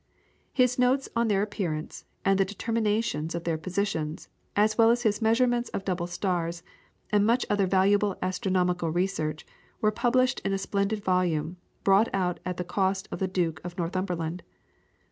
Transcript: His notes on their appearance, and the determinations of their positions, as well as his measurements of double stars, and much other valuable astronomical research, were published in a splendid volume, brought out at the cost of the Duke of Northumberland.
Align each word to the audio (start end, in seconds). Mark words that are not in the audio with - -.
His 0.51 0.79
notes 0.79 1.07
on 1.15 1.27
their 1.27 1.43
appearance, 1.43 2.05
and 2.25 2.39
the 2.39 2.43
determinations 2.43 3.35
of 3.35 3.43
their 3.43 3.55
positions, 3.59 4.29
as 4.55 4.75
well 4.75 4.89
as 4.89 5.03
his 5.03 5.21
measurements 5.21 5.69
of 5.75 5.85
double 5.85 6.07
stars, 6.07 6.63
and 7.11 7.23
much 7.23 7.45
other 7.51 7.67
valuable 7.67 8.17
astronomical 8.19 8.89
research, 8.89 9.45
were 9.79 9.91
published 9.91 10.39
in 10.39 10.53
a 10.53 10.57
splendid 10.57 11.03
volume, 11.03 11.57
brought 11.83 12.09
out 12.13 12.39
at 12.47 12.57
the 12.57 12.63
cost 12.63 13.09
of 13.11 13.19
the 13.19 13.27
Duke 13.27 13.61
of 13.63 13.77
Northumberland. 13.77 14.41